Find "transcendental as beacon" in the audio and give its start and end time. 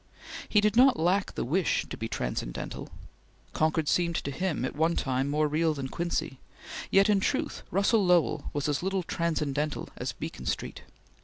9.03-10.47